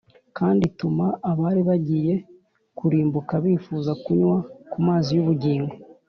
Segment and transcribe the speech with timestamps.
[0.37, 2.13] kandi ituma abari bagiye
[2.77, 4.37] kurimbuka bifuza kunywa
[4.71, 5.73] ku mazi y’ubugingo